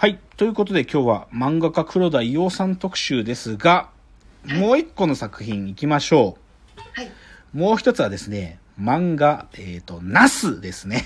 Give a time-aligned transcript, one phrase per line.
[0.00, 0.20] はい。
[0.36, 3.90] ということで今日は漫画家黒田伊代さん特集ですが、
[4.44, 6.38] もう一個の作品行きましょ
[6.92, 7.06] はい。
[7.52, 7.58] う。
[7.58, 11.04] もう一つはですね、漫画、えっ、と、ナスですね。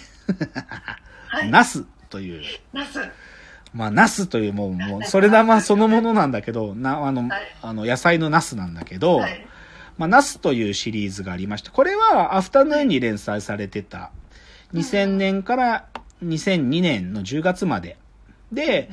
[1.26, 1.50] はい。
[1.50, 2.42] ナスという、
[2.74, 3.00] ナス。
[3.72, 9.46] まあ、ナスというもう、もう、それ玉そのものなんだけど、な、あの、はいあの、野菜のナスなんだけど、はい。
[9.96, 14.10] まあ、ナスというシリーズがありまして、これはアフタヌーンに連載されてた、
[14.74, 15.86] 2000年から
[16.22, 17.96] 2002年の10月まで。
[18.52, 18.90] で、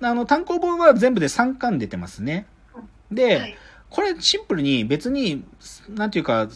[0.00, 2.46] あの、単行本は全部で3巻出てますね。
[3.10, 3.56] で、はい。
[3.90, 5.44] これシンプルに別に、
[5.90, 6.48] なんていうか、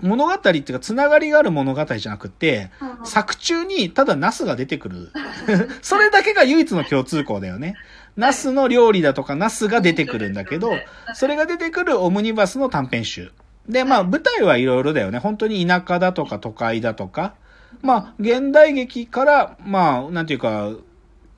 [0.00, 5.10] 物語っていうか、つながりがある物語じゃなくて、うん作中にただナスが出てくる。
[5.80, 7.76] それだけが唯一の共通項だよね。
[8.16, 10.72] ナスの料理だとかナスが出てくるんだけど、
[11.14, 13.32] それが出てくるオムニバスの短編集。
[13.68, 15.18] で、まあ舞台はいろいろだよね。
[15.18, 17.34] 本当に田舎だとか都会だとか。
[17.82, 20.70] まあ現代劇から、まあなんていうか、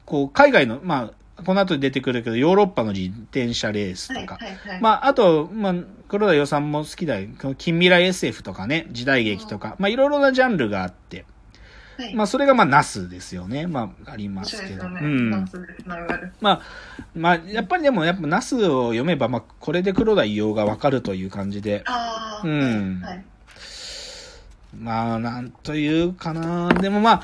[0.05, 4.23] こう海外の、まあこの後に出てくるけどヨーロッパの自転車レースはい。
[4.23, 4.45] とか。
[4.45, 4.55] はい。
[4.55, 4.81] はい。
[4.81, 5.75] まあ、あと、まあ、
[6.09, 7.29] 黒田予算も好きだよ。
[7.57, 11.25] 近未来 SF とかね、時代劇とか、まあ、いろいろなジャンルがあって、
[11.97, 12.15] はい。
[12.15, 13.67] まあ、それがまあ、ナスですよね。
[13.67, 14.89] まあ、ありま面すけど。
[14.89, 15.01] ね。
[15.03, 15.31] うん。
[16.41, 16.61] まあ、
[17.15, 22.47] まあ、やっぱりでも、やっぱナスを読めば、まあ、これで黒田伊代がわかるという感じで、ああ。
[22.47, 23.25] うんはい。
[24.79, 26.69] まあ、なんというかな。
[26.71, 27.23] でもまあ、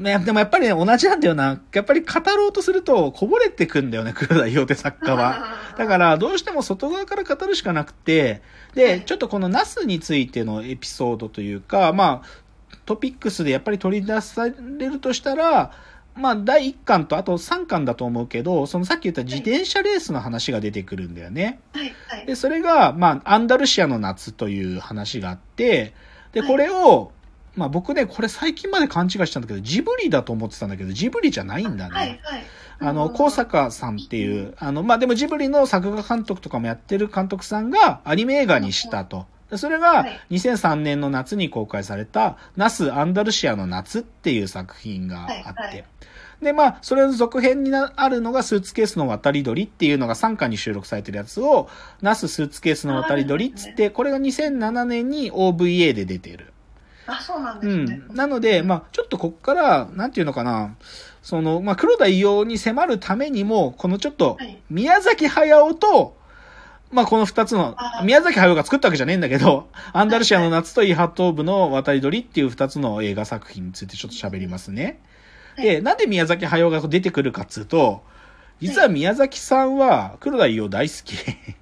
[0.00, 1.60] ねでもやっぱりね、同じなんだよな。
[1.72, 5.56] やっぱり語ろうとすると、こぼれてくんだよね、黒田伊代って作家は。
[5.76, 8.42] だから、どうしても外側から語るしかなくて、
[8.74, 14.52] で、ちょっとこのナスについてのエピソードというか、まあ、トピックスでやっぱり取り出され
[14.88, 15.72] るとしたら、
[16.16, 21.60] まあ、第1巻とあと3巻だと思うけど、そのさっき言った自転車レースの話が出てくるんだよね。
[21.72, 21.94] はい。
[22.08, 22.26] はい。
[22.26, 25.94] で、それが、まあ、アンダルシアの夏という話があって、
[26.32, 27.12] で、はいこれを、
[27.60, 31.94] まあ僕ね、これ最近まで勘違いしたんだけど、ジブリだと思ってたんだけど、ジブリじゃないんだね。
[31.94, 32.08] はい。
[32.22, 32.44] はい。
[32.80, 39.26] あの、高坂さんっていう、あの、まあ、でもジブリの作画監督とかもやってる監督さんがアニメ映画にしたと。
[39.50, 45.32] でそれがはい2003年の夏に公開された、ナス・アンダルシアの夏っていう作品があって。
[45.32, 45.84] はいはい
[46.40, 51.68] で、まあ、それの続編になあるのがスーツケースの渡り鳥っていうのが3巻に収録されてるやつを、
[52.00, 56.52] ナス・スーツケースの渡り鳥っつって、これが2007年に OVA で出てる。
[57.10, 58.02] あ、そうなんでうすね。
[58.12, 58.14] ん。
[58.14, 60.76] なので、まあ、ちょっとこっから、なんていうのかな、
[61.22, 66.16] その、まあ、黒田伊代に迫るためにも、このちょっとはい、宮崎駿と、
[66.90, 75.00] まあ、この二つのあ、宮崎駿が作ったわけじゃねえんだけど、アンダルシアの夏とイハトーブの渡り鳥っていう二つの映画作品についてちょっと喋りますね。
[75.56, 78.02] で、なんで宮崎駿が出てくるかっつうと、
[78.60, 81.56] 実は宮崎さんは黒田伊代大好きで、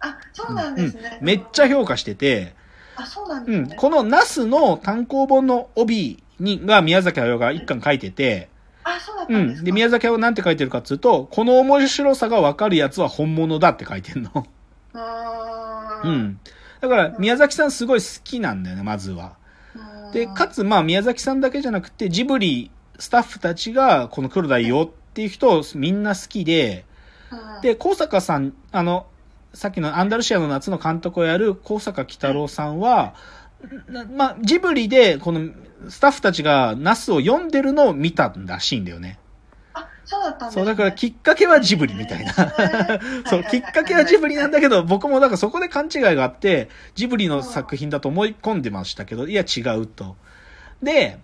[0.00, 1.18] あ、そうなんですね。
[1.22, 2.54] めっちゃ評価してて、
[3.02, 3.76] あ、そうなんうん、ですね。
[3.76, 8.48] このナスの単行本の帯にが宮崎駿が一巻書いてて、
[8.84, 9.34] あ、そうだっうん。
[9.34, 9.64] たんですか。
[9.66, 14.46] で、宮崎駿なんて書いてるかっつうと、この面白さがわかるやつは本物だって書いてんの。
[14.94, 16.40] あーうん。
[16.80, 19.36] だから、宮崎さんすごい好きなんだよね、まずは。
[20.12, 26.84] で、かつ、まあ、宮崎さんだけじゃなくて、ジブリスタッフたちが、この黒田伊代っていう人をみんな好きで、
[27.30, 29.06] うんで、高坂さん、あの、
[29.54, 33.14] さっきのアンダルシアの夏の監督をやる高坂喜太郎さんは、
[33.88, 35.50] なまあ、ジブリで、この、
[35.88, 39.18] スタッフたちがナスを読んでるのを見たらしいんだよね。
[39.74, 42.32] あ、そうだったんですそう、ねだからきっかけはジブリみたいな。
[43.26, 50.16] そう、きっかけはジブリなんだけど、僕もだからそこで勘違いがあって、ジブリの作品だと思い込んでましたけど、いや違うと。
[50.82, 51.18] で、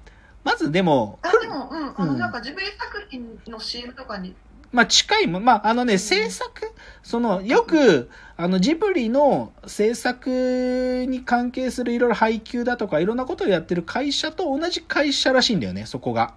[0.45, 2.19] まずでも、あ、でも、うん、あの、うん。
[2.19, 4.35] なんかジブリ作品の CM とかに、
[4.73, 16.35] まあ近いもん、まああのね、制作、その、よく、あの、ジブリの制作に関係するいろいろ配給だとか、いろんなことをやってる会社と同じ会社らしいんだよね、そこが。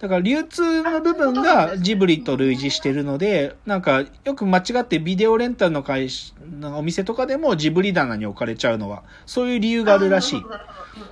[0.00, 6.32] だから流通の部分がジブリと類似してるので、なんかよく間違ってビデオレンタルの会社、
[6.76, 10.42] お店とかでもジブリ棚に置かれちゃうのは、そういう理由があるらしい。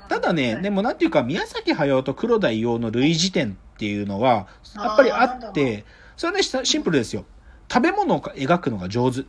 [0.09, 4.47] ただね、でも、もなんていうか、宮崎駿と黒田伊代の類似点っていうのは、
[4.77, 5.85] やっぱりあって、
[6.17, 7.25] それはね、シシンプルですよ。
[7.71, 9.21] 食べ物を描くのが上手。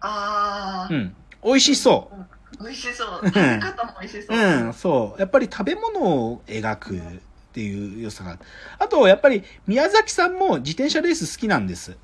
[0.00, 1.14] ああ、うん。
[1.44, 2.10] 美味しそ
[2.60, 2.62] う。
[2.62, 3.20] 美味しそう。
[3.26, 4.38] 食べ方も美味しそう。
[4.38, 5.20] うん、そう。
[5.20, 6.00] やっぱり食べ物
[6.32, 7.00] を描くっ
[7.52, 8.38] ていう良さがある。
[8.78, 11.96] あと、やっぱり宮崎さんも自転車レース好きなんです。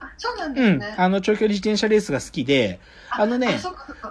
[0.00, 0.72] あ、そうなんでうん。
[0.72, 0.94] すね。
[0.96, 2.80] あの、長距離自転車レースが好きで、
[3.10, 3.60] あのね。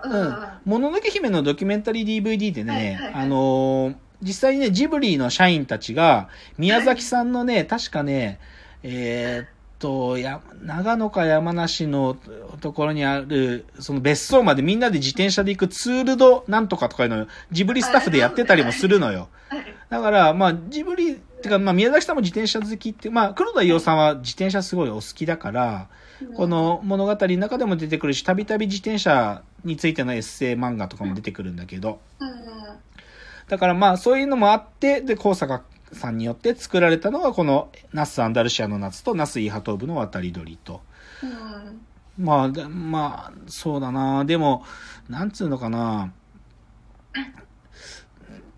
[0.03, 0.37] ううんうんん。
[0.65, 6.29] もののけ姫のドキュメンタリー DVD でね、はいはいはいあのー実際にね、ジブリの社員たちが、
[6.59, 8.39] 宮崎さんのね、確かね、
[8.83, 9.47] えーっ
[9.79, 12.17] と、や、長野か山梨の
[12.61, 19.27] ところにある、その別荘までみんなで自転車で行くツールドなんとかとかいうのをジブリスタッフでやってたりもするのよ。
[19.49, 19.65] はい。
[19.89, 25.87] だから、まあ、ジブリてか、まあ、宮崎さんも自転車好きって、まあ、黒田伊代さんは自転車すごいお好きだから、
[26.35, 31.99] この物語の中でも出てくるし、たびたび自転車についてのエッセイ漫画とかも出てくるんだけど、
[33.47, 35.63] だからまあ、そういうのもあって、で、高坂
[35.93, 40.81] さんによって作られたのが、この、ナス・アンダルシアの夏とナス・イーハトーブの渡り鳥と。
[41.23, 41.81] うん
[42.17, 44.25] まあ、だまあ、そうだな。
[44.25, 44.63] でも、
[45.09, 46.11] なんつうのかな。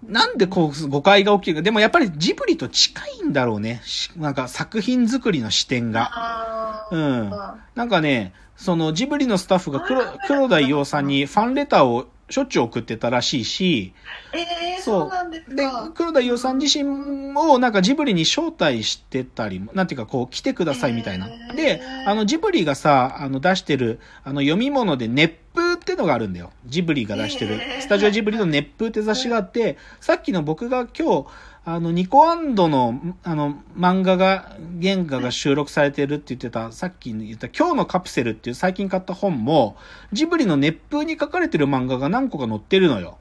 [0.07, 1.61] なんでこう誤解が起きるか。
[1.61, 3.81] でもやっぱりジブリと近いんだろうね。
[3.85, 6.87] しなんか作品作りの視点が。
[6.91, 13.93] うんあなんかね、そのジブリのスタッフが黒黒田伊代さんにファンレターをしょっちゅう送ってたらしいし、
[14.33, 21.27] えー、そうなんですでか。、黒田伊代さん自身もなんかジブリに招待してたり、なんていうかこう来てくださいみたいな。
[21.27, 26.51] へーで、あのジブリがさ、あの出してるあの読み物で熱風ってのがあるんだよ。
[26.65, 31.27] ジブリが出してるスタジオジブリの熱風って雑誌があって、さっきの僕が今日、
[31.65, 39.77] あの、ニコアンドの、あの、漫画が、原画が収録されてるって言ってた、さっき言った今日のカプセルっていう最近買った本も、
[40.13, 43.17] ジブリの熱風に書かれてる漫画が何個か載ってるのよ。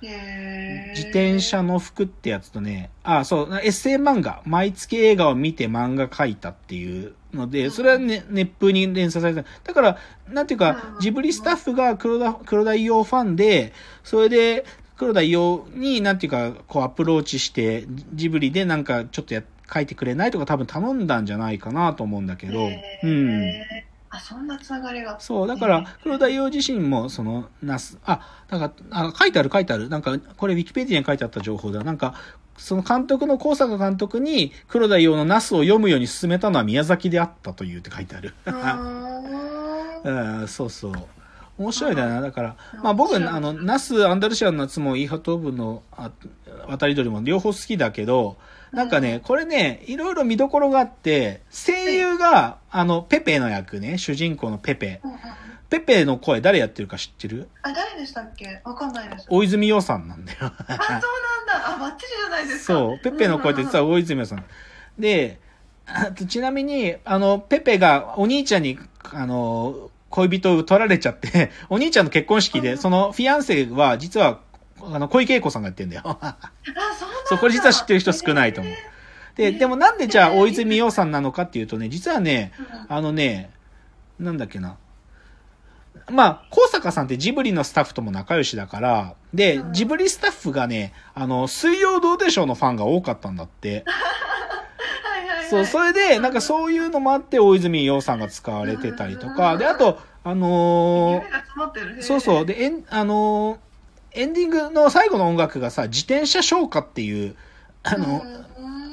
[0.00, 9.44] 自転車の服ってやつとね、あ、そう、エッセイ漫画、毎月映画を見て漫画描いたっていうので、それはね、熱風に連載された。
[9.64, 9.98] だから、
[10.28, 13.72] なんていうかう、んジブリスタッフが黒田、黒田伊代ファンで、
[14.04, 14.64] それで、
[14.96, 19.42] 黒田伊代に、なんていうか、こうアプローチして、ジブリでなんかちょっとや、
[19.72, 22.68] 書いてくれないとか多分頼んだんじゃないかなと思うんだけど、
[23.02, 23.42] うん。
[24.10, 25.18] あ、そんなつながりが。
[25.20, 29.88] そう、だから、黒田伊代自身も、その、ナス、あ、なんか、あ書いてある書いてある。
[29.88, 31.84] なんか、これ、ウィキペディアに書いてあった情報だ。
[31.84, 32.14] なんか、
[32.56, 38.34] その監督の高坂監督に、黒田伊代のナスを読むように進めたのは宮崎であったというって書いてある。
[38.46, 39.18] うー
[40.04, 40.92] ん うん、そうそう。
[41.58, 42.20] 面白いだな。
[42.20, 46.10] だから、まあ僕、あの、ナス、アンダルシアの夏もイーハトーブのあ
[46.66, 48.36] 渡り鳥も両方好きだけど、
[48.72, 55.00] なんかね、これね、いろいろ見どころがあって、声優が、あの、ペペの役ね、主人公のペペ。
[55.04, 55.18] うんうん
[55.70, 57.46] ペペの声誰やってるか知ってる？
[57.60, 58.62] あ、誰でしたっけ？
[58.64, 59.26] わかんないです。
[59.28, 60.38] 大泉洋さんなんだよ。
[60.40, 61.04] あ、そうなんだ。
[61.74, 62.72] あ、バッチリじゃないですか。
[62.72, 64.44] そう、ペペの声って実は大泉洋さん。
[64.98, 65.38] で、
[66.26, 68.78] ちなみに、あの、ペペがお兄ちゃんに、
[69.12, 74.40] あの、恋人を取られちゃって、 お兄ちゃんの結婚式で、うんそのフィアンセは実は、
[74.82, 76.02] あの、小池栄子さんがやってんだよ。
[76.04, 76.36] あ、
[76.98, 77.14] そうな。
[77.26, 78.74] そうこれ実は知ってる人少ないと思う
[79.36, 82.52] で、でもなんでじゃあ大泉洋さんなのかっていうとね、実はね。
[82.88, 83.50] あのね、
[84.18, 84.76] なんだっけな。
[86.10, 93.84] まあ、高坂さんってジブリのスタッフとも仲良しだから、でう、んジブリスタッフがね、あの、水曜どうでしょうのファンが多かったんだって。
[95.50, 101.22] そう、それで、なんかそういうのもあって、大泉洋さんが使われてたりとか、で、あと、あの。
[101.22, 103.58] ーそうそう、で、エン、あのー
[104.12, 107.36] エンディングの最後の音楽がさ、自転車唱歌っていう、
[107.82, 108.22] あの、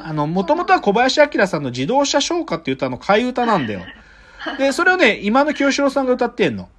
[0.03, 3.81] あの、もともとは小林明さんの自動車唱歌っていう歌の替え歌なんだよ。
[4.59, 6.69] で、それをね、今の清志郎さんが歌ってんの。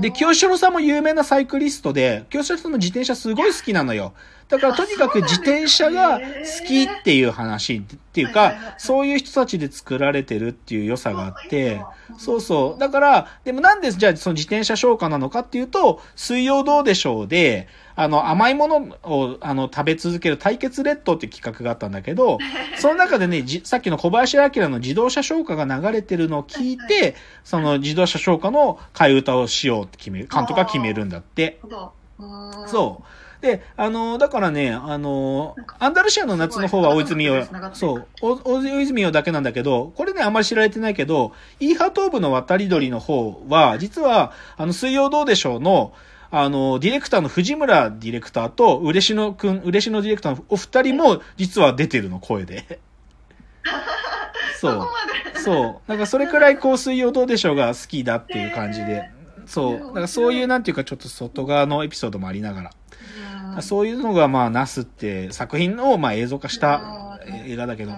[0.00, 4.12] で、清志郎さんも有名なサイクリストで、清志郎さんの自転車すごい好きなのよ。
[4.50, 7.82] だからとにかく自転車が好きっていう話っ
[8.12, 11.80] ていうかそういう人たちで作られてるっていう良さがあって、
[12.18, 12.80] そうそう。
[12.80, 22.38] だから、でもなんでじゃあその自転車消化なのかっていうと、水曜どうでしょうで、あの、甘いものを、あの、食べ続ける対決列島っていう企画があったんだけど、
[22.78, 31.60] その中でね、じさっきの小林明の自動車消化が流れてるのを聞いて、その自動車消化の替え歌をしようって決める、監督が決めるんだって。
[32.66, 33.04] そう。
[33.40, 45.92] で、あの、だからね、あのなんか、アンダルシアの夏の方は大泉洋そう、お大泉洋だけなんだけど、これね、あんまり知られてないけど、イーハトーブの渡り鳥の方は、実は、あの、水曜どうでしょうの、
[46.30, 52.78] あの、ディレクターの藤村ディレクターと、嬉野くん、嬉野ディレクターのお二人も、実は出てるの、声で。
[54.60, 54.88] そう。
[55.42, 55.90] そう。
[55.90, 59.10] なんかそれくらいこう水曜どうでしょうが好きだっていう感じで。
[59.46, 59.78] そう。
[59.78, 62.70] だからそういうなんていうかちょっと外側のエピソードもありながら。
[63.54, 67.92] うんそういうのがまあ、ナスって作品をまあ映像化した映画だけど。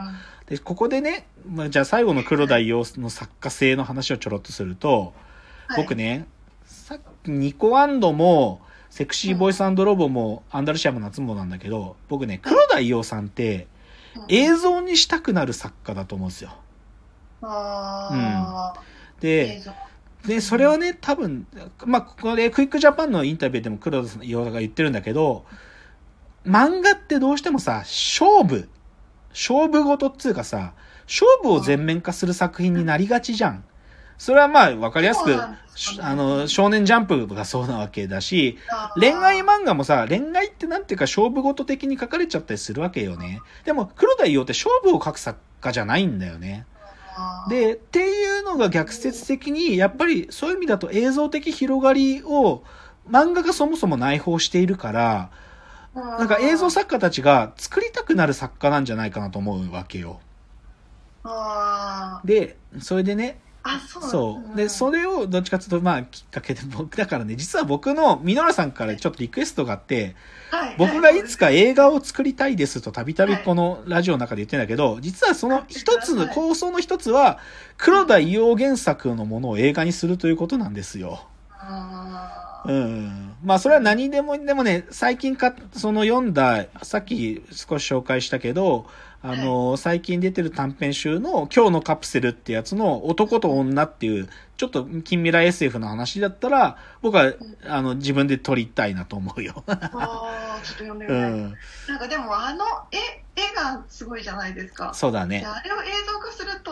[0.46, 5.14] で、ここでね、まあ、じゃあ最後の黒田伊代の作家性の話をちょろっとすると、
[5.76, 6.26] 僕ね、
[6.64, 13.66] さっきニコアンドも、セクシーボイスロボも、アンダルシアも夏もなんだけど、僕ね、黒田伊代さんって
[14.28, 16.50] 映像にしたくなる作家だと思うんですよ。
[17.40, 19.22] あー。
[19.22, 19.62] で、
[20.26, 21.46] で、それはね、多分、
[21.84, 25.44] まあ、これ、クイックジャパンのインタビューでも黒田さん、岩田が言ってるんだけど、
[26.46, 28.68] 漫画ってどうしてもさ、勝負、
[29.30, 30.74] 勝負事っつうかさ、
[31.06, 33.64] 勝負を全面化する作品になりがちじゃん。
[34.22, 38.56] それはまあわかりやすくあの少年ジャンプがそうなわけだし
[38.94, 43.40] 恋愛漫画もさ恋愛ってなんていうか勝負事的に書かれちゃったりするわけよね。
[43.64, 46.66] でも黒田伊代って勝負を書く作家じゃないんだよね
[47.48, 52.62] でっていうのが逆説的にやっぱりそういう意味だと映像的広がりを
[53.10, 55.30] 漫画がそもそも内包しているから
[55.94, 60.20] なんか映像作家たちが作りたくなる作家なんじゃないかなと思うわけよ。
[62.24, 64.56] でそれでねあそうそう。
[64.56, 70.16] でそれをどっちかというとまあきっかけで僕だからね実は僕のミノラさんからちょっとリクエストがあって
[70.50, 77.38] はい僕がいつか映画を作りたいですとたびたびこのラジオの中で言ってんだけど実はその一つはい構想の一つは
[77.78, 81.26] 黒田伊代原作のものを映画にするということなんですよ。
[82.66, 83.34] うん。
[83.44, 88.86] まあそれは何でも、でもね、最近か、その読んだ、さっき少し紹介したけど、
[89.24, 97.32] あの、最近出てる短編集の今日のカプセルってやつの男と女っていう、ちょっと近未来 SF の話だったら、僕は、
[97.66, 99.62] あの、自分で撮りたいなと思うよ。
[99.66, 101.54] あーちょっと読んでみうたい、ん。
[101.88, 105.46] なんかでもあの絵絵がすごいじゃないですかそうだねで。
[105.46, 105.86] あれを映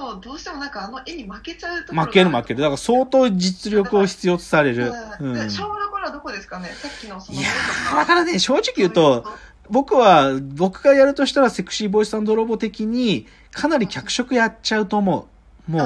[0.00, 2.60] とどうしてもなんかあの絵に負けちゃうところが負ける負ける。
[2.60, 4.92] だから相当実力を必要とされる。
[5.20, 5.34] ううんん。
[5.34, 6.68] で勝負どころはどこですかね？
[6.68, 7.48] さっきのそのいや
[7.94, 9.26] だからね、正直言うと、
[9.68, 15.28] 僕は、僕がやるとしたらセクシーボイスロボ的に、かなり脚色やっちゃうと思
[15.68, 15.70] う。
[15.70, 15.82] もう、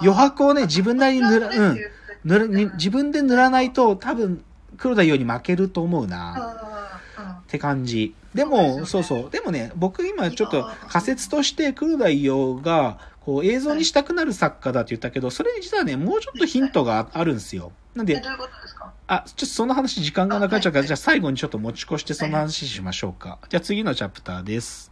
[0.00, 1.78] 余白をね、自分なりに塗ら、うん、
[2.24, 4.42] 塗るに自分で塗らないと、多分、
[4.76, 6.34] 黒田伊代に負けると思うな。
[7.16, 8.14] あって感じ。
[8.34, 9.30] でも、ねそうそう。
[9.30, 12.98] でもね、僕今ちょっと仮説として黒田伊代が、
[13.28, 17.72] こう映像にしたくなる作家だって言ったけど、それに実はね、もうちょっとヒントがあるんですよ。
[17.94, 18.22] なんで、
[19.06, 23.38] あ、ちょっとその話時間がなくなっちゃうから、じゃあ最後にちょっと持ち越してその話しましょうか。
[23.50, 24.90] じゃあ次のチャプターです。